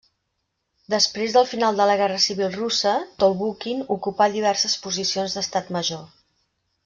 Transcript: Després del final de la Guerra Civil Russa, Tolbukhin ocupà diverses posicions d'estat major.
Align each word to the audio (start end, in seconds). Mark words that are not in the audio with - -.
Després 0.93 1.35
del 1.35 1.45
final 1.49 1.75
de 1.81 1.85
la 1.91 1.97
Guerra 1.99 2.17
Civil 2.23 2.49
Russa, 2.55 2.93
Tolbukhin 3.23 3.83
ocupà 3.97 4.29
diverses 4.37 4.79
posicions 4.87 5.37
d'estat 5.39 5.69
major. 5.79 6.03